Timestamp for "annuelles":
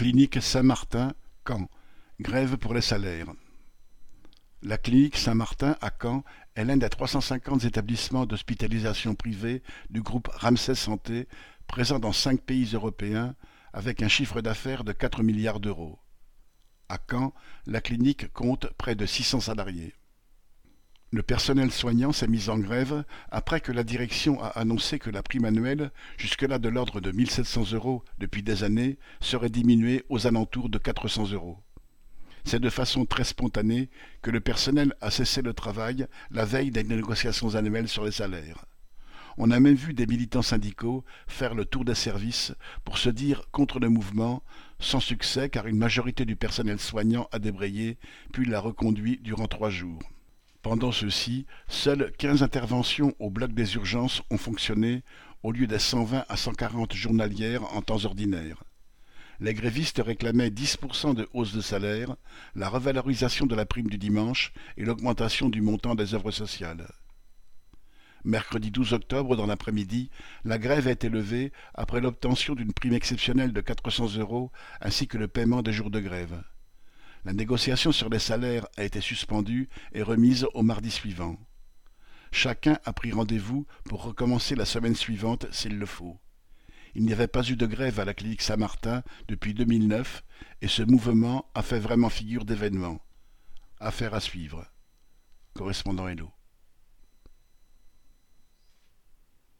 37.56-37.88